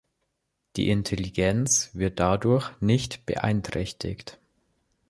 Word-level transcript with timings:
Die 0.77 0.89
Intelligenz 0.89 1.91
wird 1.93 2.19
dadurch 2.19 2.71
nicht 2.79 3.27
beeinträchtigt. 3.27 4.39